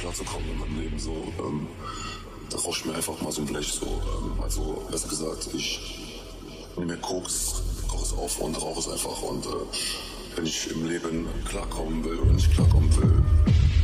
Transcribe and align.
klarzukommen 0.00 0.50
in 0.50 0.58
meinem 0.58 0.80
Leben 0.80 0.98
so. 0.98 1.12
Ähm, 1.38 1.66
da 2.50 2.56
ich 2.70 2.84
mir 2.84 2.94
einfach 2.94 3.20
mal 3.20 3.32
so 3.32 3.42
ein 3.42 3.46
Blech 3.46 3.72
so. 3.72 3.86
Ähm, 3.86 4.42
also 4.42 4.82
besser 4.90 5.08
gesagt, 5.08 5.48
ich 5.54 5.80
nehme 6.76 6.92
mir 6.92 6.98
Koks, 6.98 7.62
koche 7.88 8.04
es 8.04 8.12
auf 8.12 8.40
und 8.40 8.60
rauche 8.60 8.80
es 8.80 8.88
einfach. 8.88 9.22
Und 9.22 9.44
äh, 9.46 9.50
wenn 10.36 10.46
ich 10.46 10.70
im 10.70 10.88
Leben 10.88 11.26
klarkommen 11.44 12.04
will 12.04 12.18
oder 12.18 12.32
nicht 12.32 12.52
klarkommen 12.52 12.94
will, 12.96 13.22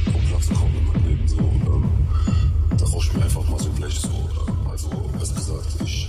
um 0.06 0.28
klarzukommen 0.28 0.76
in 0.76 0.86
meinem 0.86 1.08
Leben 1.08 1.28
so, 1.28 1.38
ähm, 1.38 1.90
da 2.78 2.84
ich 2.84 3.12
mir 3.12 3.22
einfach 3.24 3.48
mal 3.48 3.58
so 3.58 3.68
ein 3.68 3.74
Blech 3.74 4.00
so. 4.00 4.08
Ähm, 4.08 4.70
also 4.70 4.88
besser 5.18 5.34
gesagt, 5.34 5.66
ich 5.84 6.08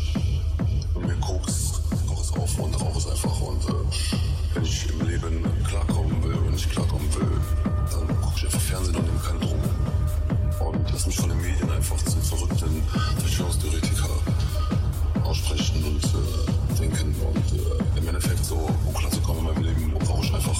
nehme 0.93 1.07
mir 1.07 1.19
Koks, 1.19 1.81
koche 2.07 2.21
es 2.21 2.31
auf 2.33 2.59
und 2.59 2.81
rauche 2.81 2.99
es 2.99 3.07
einfach. 3.07 3.41
Und 3.41 3.63
äh, 3.65 4.53
wenn 4.53 4.63
ich 4.63 4.89
im 4.89 5.07
Leben 5.09 5.43
klarkommen 5.67 6.23
will 6.23 6.35
oder 6.35 6.51
nicht 6.51 6.71
klarkommen 6.71 7.13
will, 7.15 7.41
dann 7.91 8.21
gucke 8.21 8.37
ich 8.37 8.45
einfach 8.45 8.61
Fernsehen 8.61 8.95
und 8.95 9.05
nehme 9.05 9.19
keine 9.19 9.39
Drogen. 9.39 9.74
Und 10.65 10.91
lass 10.91 11.05
mich 11.05 11.15
von 11.15 11.29
den 11.29 11.39
Medien 11.39 11.71
einfach 11.71 11.97
zum 11.97 12.21
verrückten 12.23 12.81
Verschwörungstheoretiker 13.19 14.09
aussprechen 15.23 15.83
und 15.83 16.03
äh, 16.03 16.79
denken. 16.79 17.15
Und 17.21 17.59
äh, 17.59 17.99
im 17.99 18.07
Endeffekt 18.07 18.43
so, 18.43 18.55
um 18.85 18.93
klarzukommen 18.93 19.45
in 19.45 19.53
meinem 19.53 19.63
Leben, 19.63 19.93
brauche 19.99 20.25
ich 20.25 20.33
einfach 20.33 20.55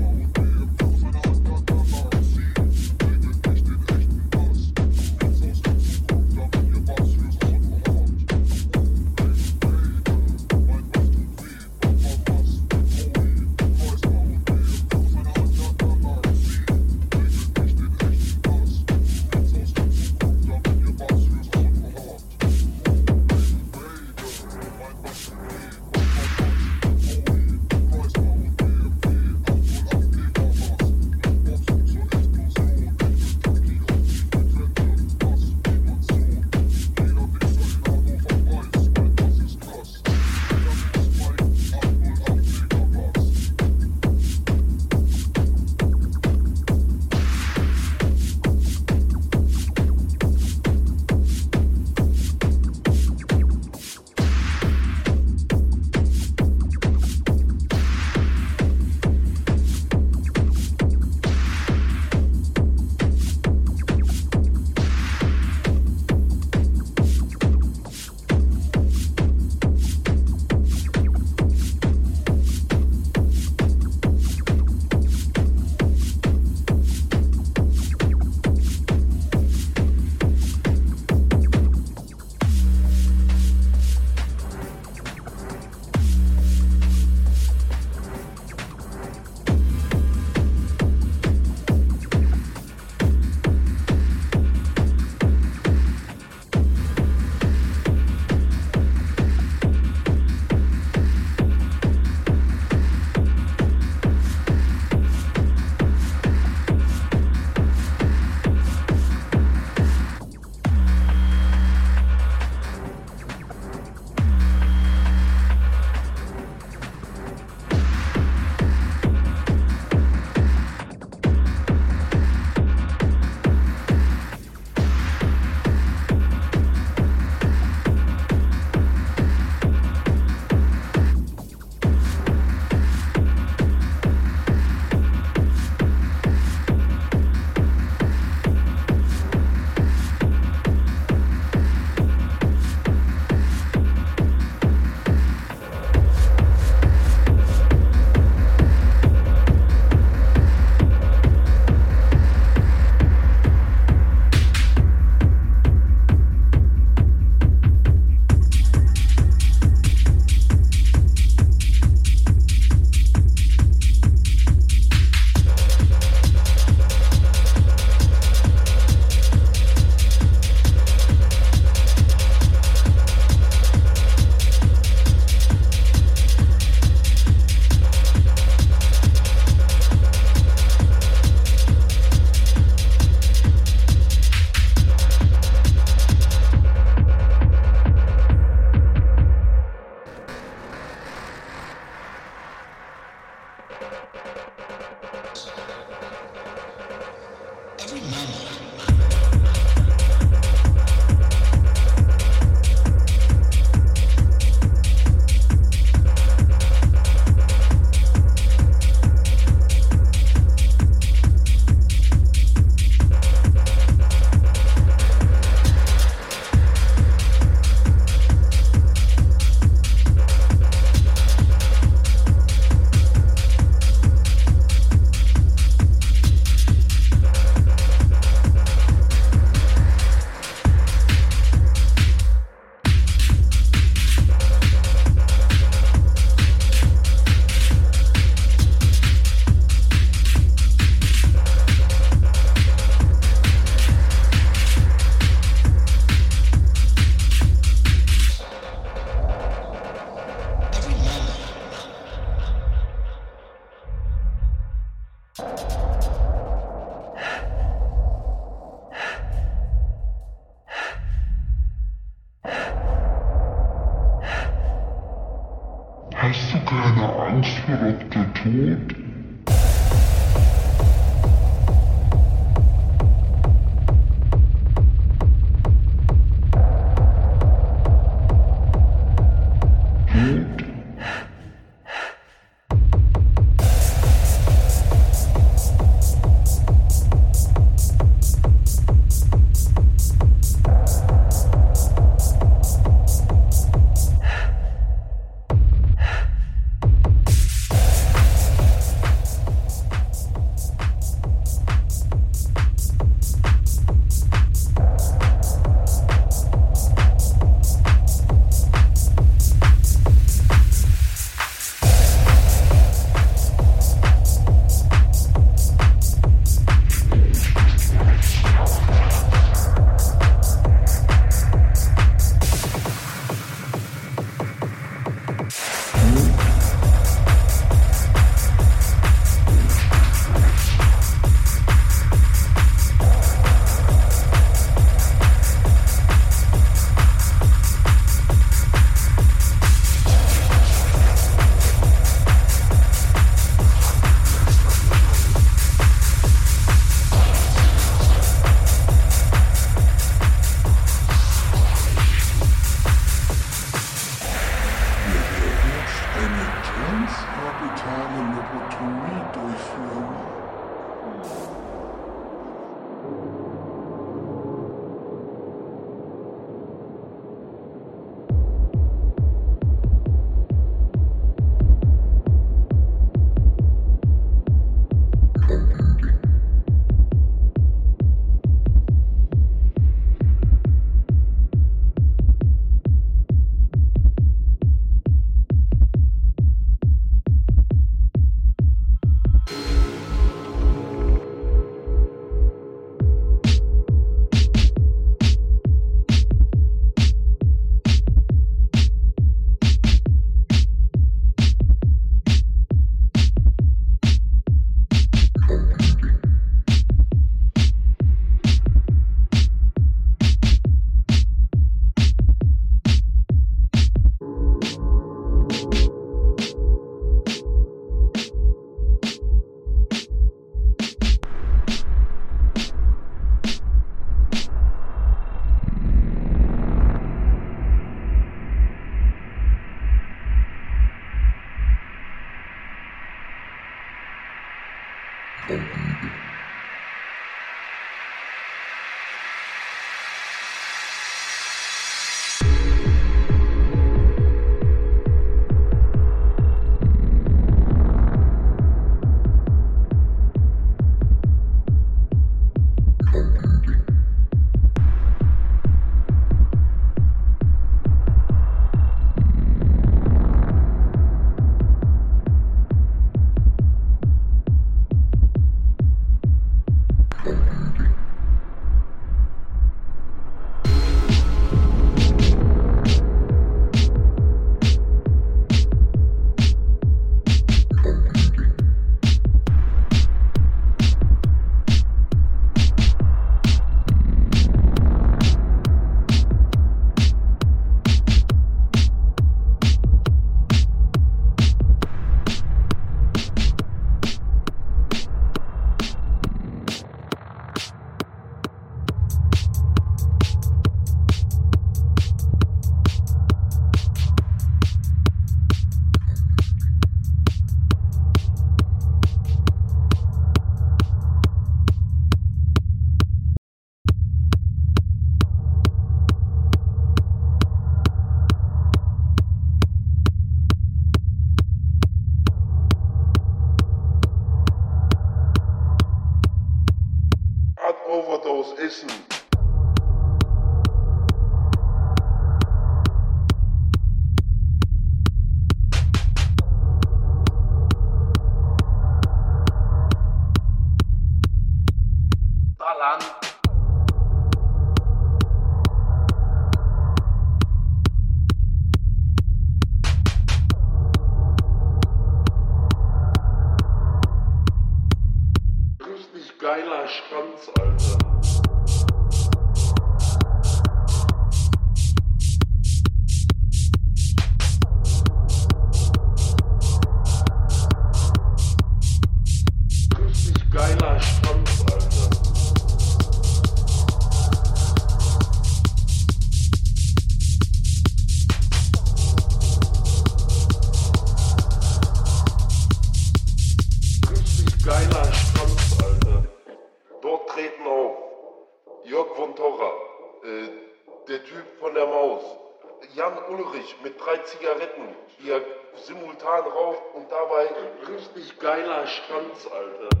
geiler 599.11 600.00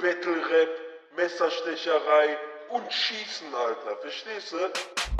Battle-Rap, 0.00 0.68
Messerstecherei 1.16 2.36
und 2.70 2.92
Schießen, 2.92 3.54
Alter. 3.54 3.96
Verstehst 4.00 4.52
du? 4.52 5.17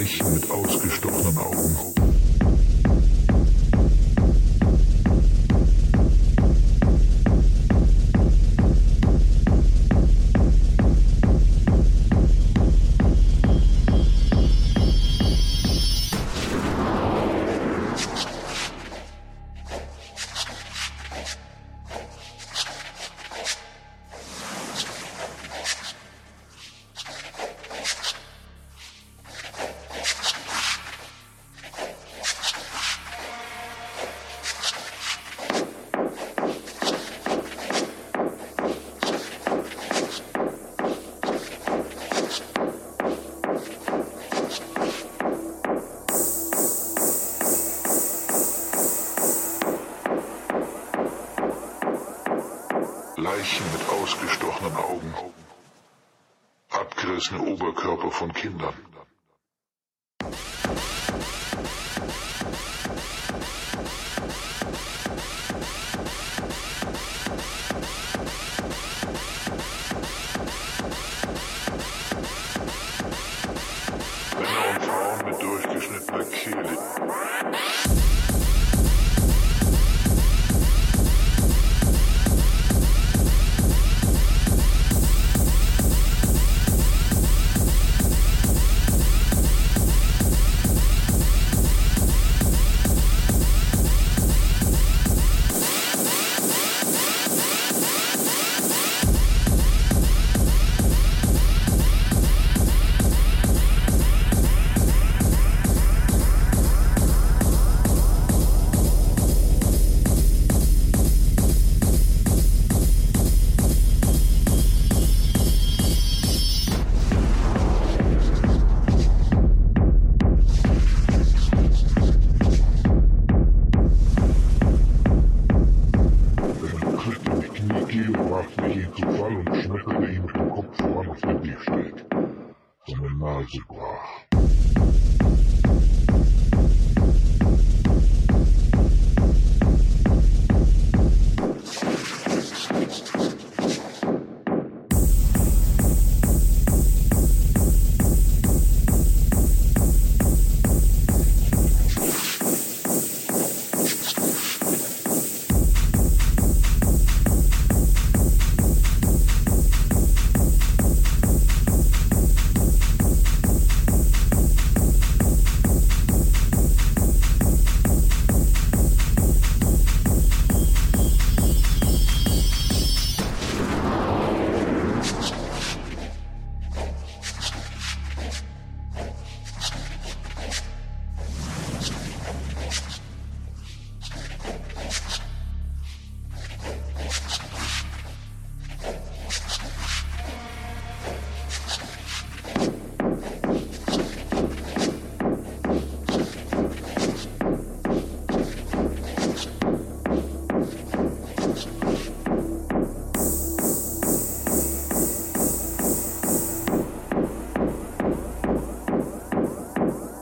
Reich 0.00 0.22
mit 0.32 0.50
ausgestochenen 0.50 1.36
Augen. 1.36 1.99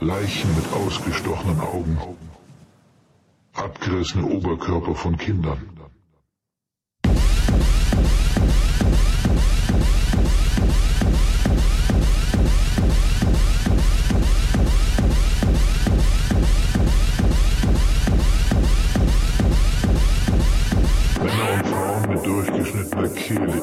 Leichen 0.08 0.48
mit 0.56 0.64
ausgestochenen 0.72 1.60
Augen, 1.60 1.98
abgerissene 3.52 4.24
Oberkörper 4.24 4.94
von 4.94 5.18
Kindern. 5.18 5.68
Männer 21.22 21.52
und 21.52 21.66
Frauen 21.66 22.08
mit 22.14 22.24
durchgeschnittener 22.24 23.08
Kehle. 23.08 23.62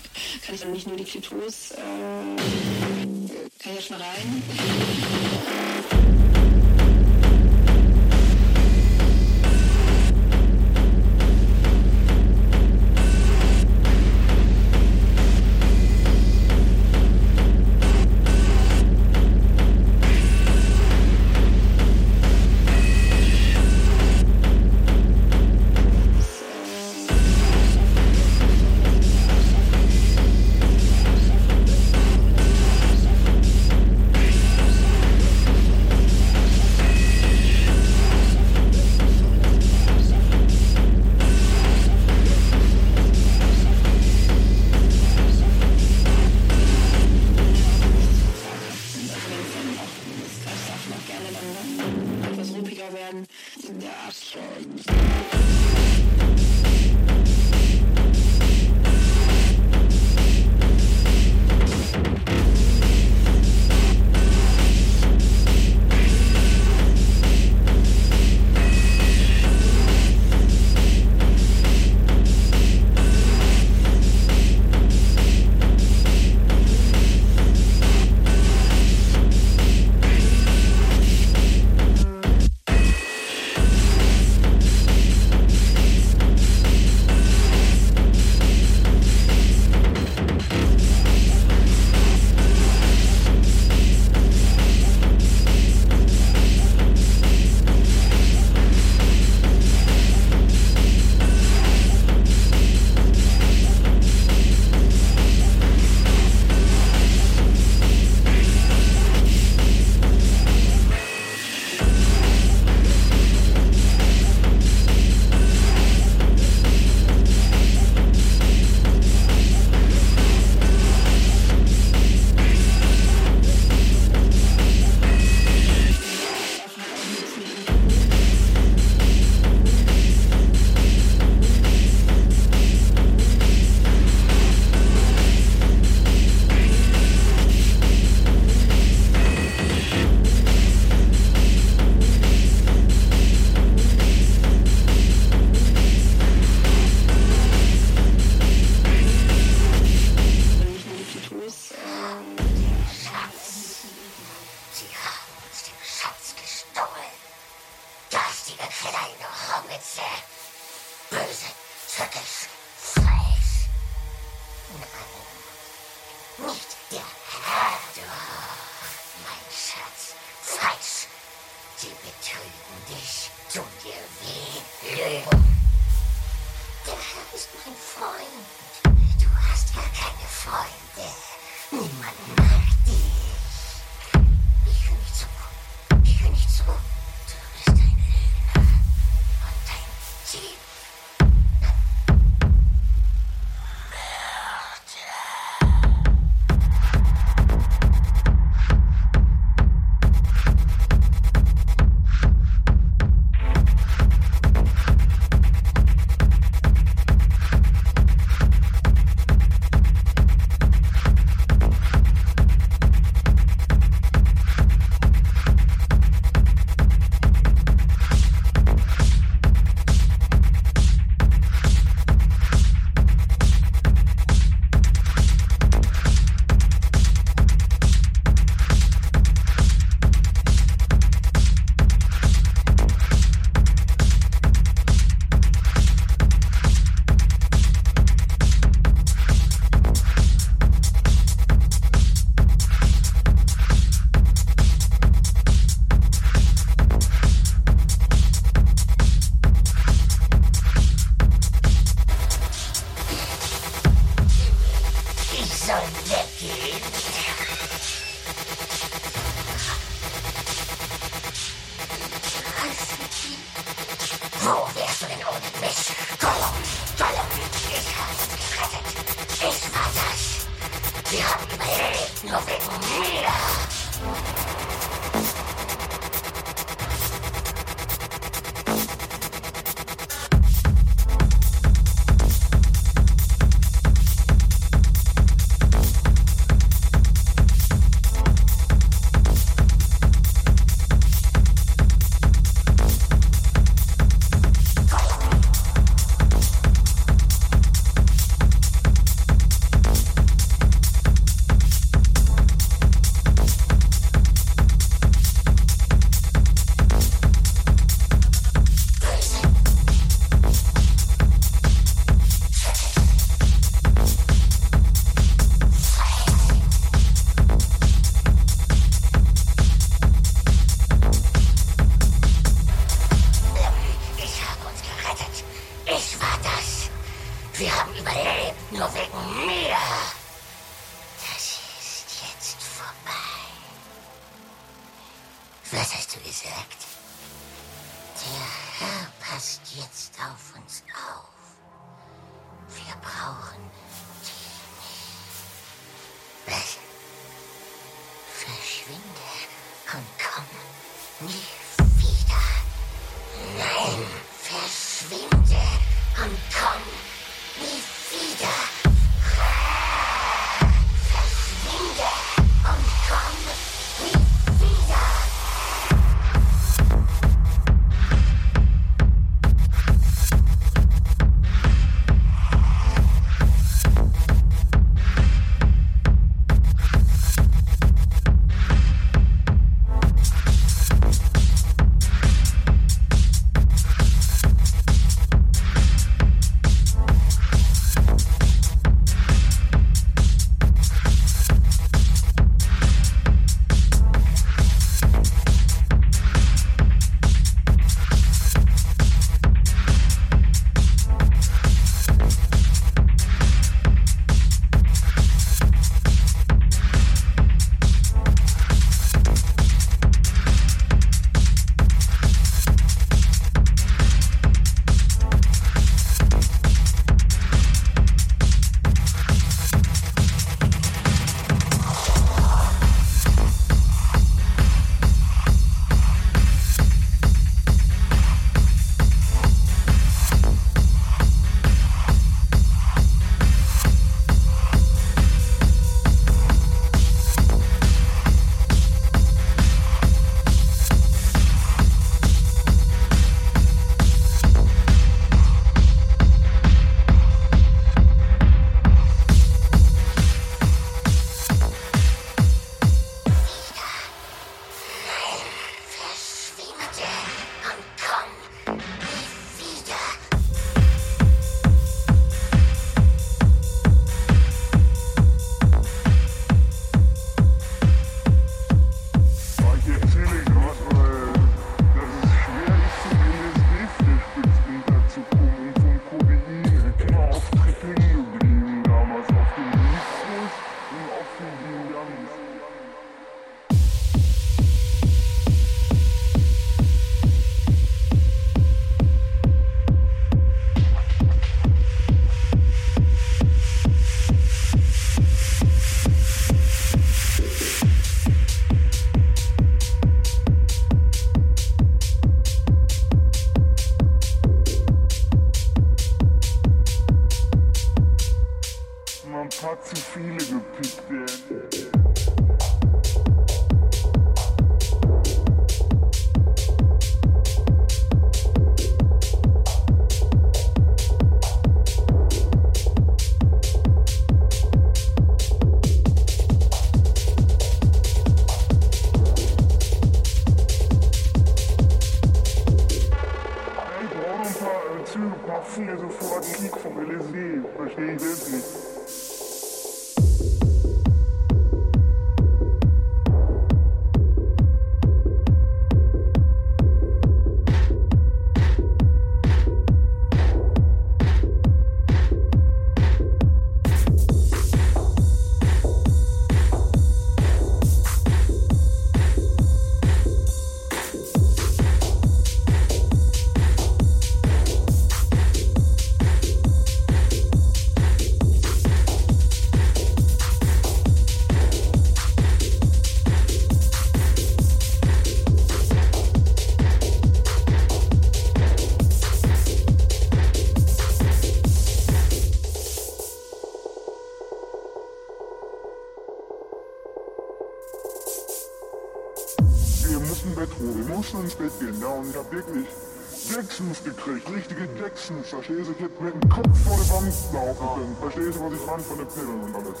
Jacksons 593.78 594.02
gekriegt, 594.02 594.50
richtige 594.50 594.88
Jacksons, 594.98 595.48
verstehst 595.50 595.86
du? 595.86 595.92
Ich 595.92 596.00
hätte 596.00 596.20
mit 596.20 596.34
dem 596.34 596.50
Kopf 596.50 596.66
vor 596.82 596.98
der 596.98 597.14
Wand 597.14 597.30
laufen 597.54 597.86
können, 597.94 598.16
verstehst 598.18 598.58
du, 598.58 598.64
was 598.66 598.72
ich 598.74 598.80
fand 598.80 599.02
von 599.06 599.18
den 599.18 599.28
Pillen 599.28 599.60
und 599.62 599.74
alles. 599.76 600.00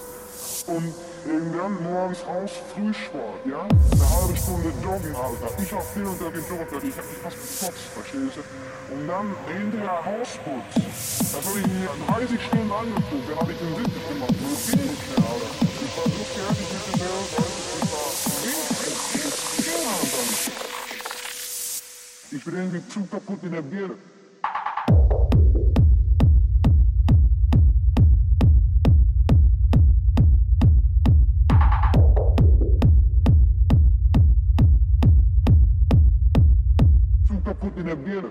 Und 0.66 0.94
irgendwann 1.22 1.82
morgens 1.84 2.26
raus, 2.26 2.50
Frühsport, 2.74 3.38
ja? 3.46 3.62
Eine 3.62 4.06
halbe 4.18 4.34
Stunde 4.34 4.74
joggen, 4.82 5.14
Alter. 5.14 5.62
Ich 5.62 5.70
hab 5.70 5.86
viel 5.94 6.06
unter 6.10 6.26
gejoggt, 6.26 6.74
Alter. 6.74 6.88
ich 6.90 6.98
hab 6.98 7.06
mich 7.06 7.22
fast 7.22 7.38
gekotzt, 7.38 7.86
verstehst 7.94 8.34
du? 8.34 8.42
Und 8.94 9.06
dann 9.06 9.30
hinterher 9.46 10.02
Hausputz. 10.02 10.74
Das 10.74 11.38
hab 11.38 11.54
ich 11.54 11.62
mir 11.70 11.86
30 12.18 12.34
Stunden 12.34 12.72
angeguckt, 12.74 13.30
dann 13.30 13.38
hab 13.38 13.46
ich 13.46 13.58
den 13.62 13.78
Sitz 13.78 13.94
gemacht, 13.94 14.34
das 14.42 14.74
ging 14.74 14.90
nicht 14.90 15.06
mehr, 15.06 15.22
Alter. 15.22 15.54
Ich 15.54 15.94
war 15.94 16.10
so 16.10 16.26
fertig 16.34 16.66
mit 16.66 16.98
der 16.98 17.14
Welt, 17.14 17.30
du, 17.30 17.46
ich 17.78 17.94
war 20.58 20.67
ich 22.30 22.44
bin 22.44 22.54
irgendwie 22.54 22.86
zu 22.88 23.06
kaputt 23.06 23.42
in 23.42 23.52
der 23.52 23.62
Birne. 23.62 23.94
Zu 37.26 37.40
kaputt 37.44 37.72
in 37.76 37.86
der 37.86 37.96
Birne. 37.96 38.30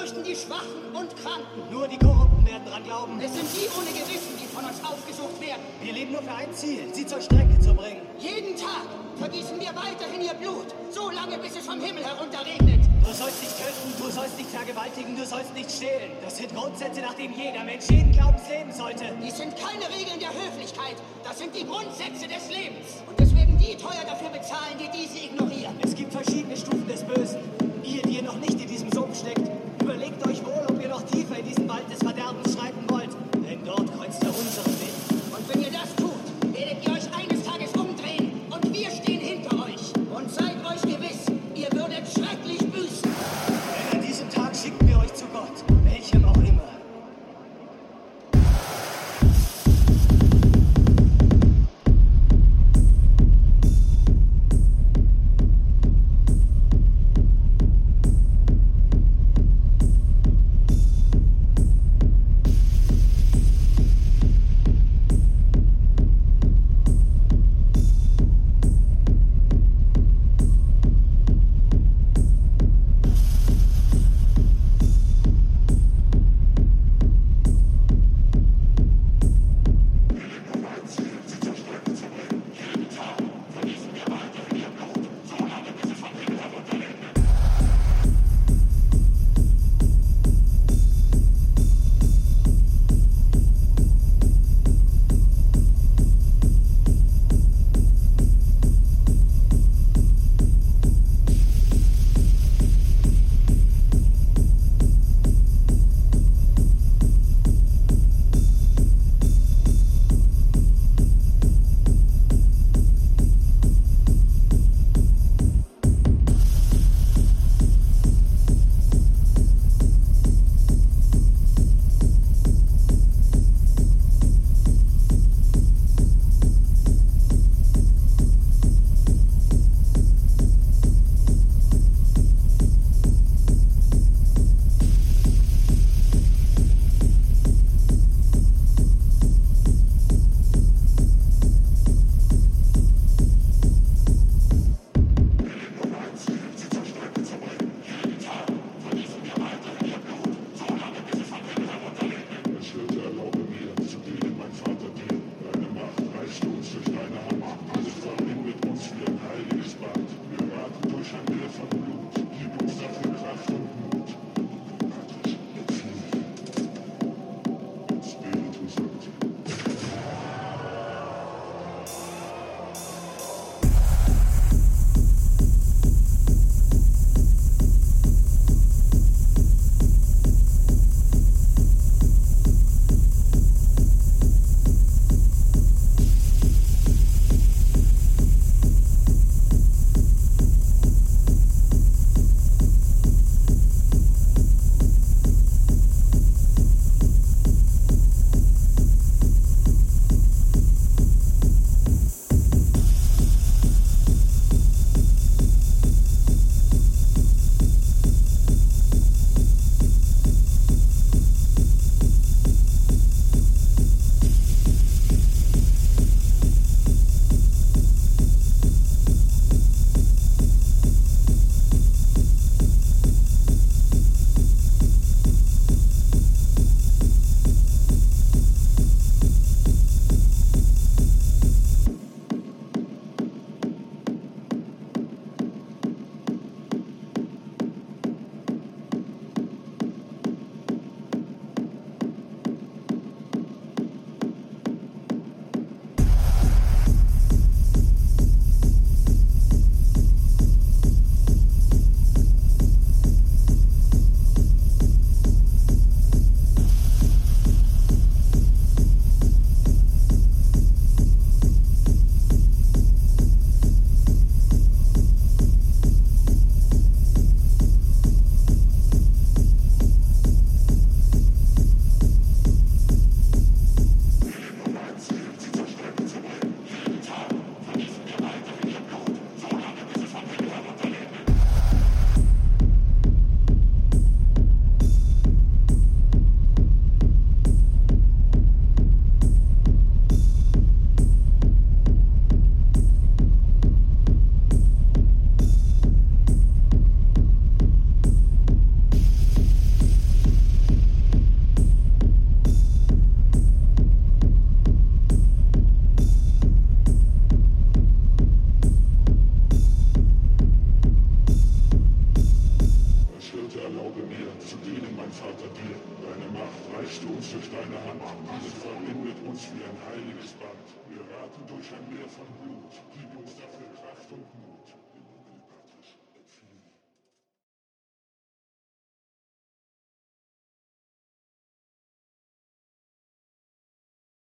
Fürchten 0.00 0.24
die 0.24 0.34
Schwachen 0.34 0.96
und 0.96 1.14
Kranken. 1.20 1.60
Nur 1.70 1.86
die 1.86 1.98
Korrupten 1.98 2.46
werden 2.46 2.64
dran 2.64 2.82
glauben. 2.84 3.20
Es 3.20 3.34
sind 3.34 3.44
die 3.52 3.68
ohne 3.76 3.92
Gewissen, 3.92 4.32
die 4.40 4.48
von 4.48 4.64
uns 4.64 4.80
aufgesucht 4.82 5.36
werden. 5.40 5.60
Wir 5.82 5.92
leben 5.92 6.12
nur 6.12 6.22
für 6.22 6.32
ein 6.32 6.52
Ziel, 6.54 6.88
sie 6.94 7.04
zur 7.04 7.20
Strecke 7.20 7.60
zu 7.60 7.74
bringen. 7.74 8.00
Jeden 8.18 8.56
Tag 8.56 8.88
vergießen 9.16 9.60
wir 9.60 9.68
weiterhin 9.76 10.24
ihr 10.24 10.32
Blut, 10.40 10.72
so 10.90 11.10
lange 11.10 11.36
bis 11.36 11.52
es 11.56 11.66
vom 11.66 11.78
Himmel 11.78 12.02
herunterregnet. 12.02 12.80
Du 13.04 13.12
sollst 13.12 13.42
nicht 13.44 13.52
töten, 13.60 13.92
du 14.00 14.08
sollst 14.10 14.38
nicht 14.38 14.48
vergewaltigen, 14.48 15.16
du 15.16 15.26
sollst 15.26 15.52
nicht 15.52 15.70
stehlen. 15.70 16.12
Das 16.24 16.38
sind 16.38 16.54
Grundsätze, 16.54 17.02
nach 17.02 17.14
denen 17.14 17.36
jeder 17.36 17.64
Mensch 17.64 17.84
jeden 17.90 18.12
Glaubens 18.12 18.48
leben 18.48 18.72
sollte. 18.72 19.04
Dies 19.20 19.36
sind 19.36 19.52
keine 19.56 19.84
Regeln 19.92 20.16
der 20.16 20.32
Höflichkeit, 20.32 20.96
das 21.24 21.36
sind 21.36 21.54
die 21.54 21.66
Grundsätze 21.66 22.24
des 22.24 22.48
Lebens. 22.48 23.04
Und 23.04 23.20
es 23.20 23.36
werden 23.36 23.58
die 23.58 23.76
teuer 23.76 24.04
dafür 24.08 24.30
bezahlen, 24.30 24.80
die 24.80 24.88
diese 24.96 25.28
ignorieren. 25.28 25.76
Es 25.84 25.94
gibt 25.94 26.12
verschiedene 26.12 26.56
Stufen 26.56 26.88
des 26.88 27.04
Bösen. 27.04 27.44
Ihr, 27.84 28.00
die 28.02 28.16
ihr 28.16 28.22
noch 28.22 28.36
nicht 28.36 28.60
in 28.60 28.68
diesem 28.68 28.90
Sumpf 28.92 29.18
steckt, 29.18 29.50
in 31.40 31.46
diesen 31.46 31.68
Wald 31.68 31.90
des 31.90 31.98
Verderbens 31.98 32.52
schreiten 32.54 32.89